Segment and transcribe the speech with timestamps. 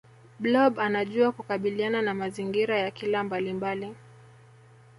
[0.39, 3.95] blob anajua kukabiliana na mazingira ya kila mbalimbali